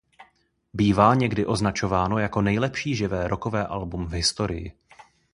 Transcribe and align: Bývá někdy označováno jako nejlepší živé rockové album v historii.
Bývá 0.73 1.15
někdy 1.15 1.45
označováno 1.45 2.19
jako 2.19 2.41
nejlepší 2.41 2.95
živé 2.95 3.27
rockové 3.27 3.67
album 3.67 4.05
v 4.05 4.13
historii. 4.13 4.71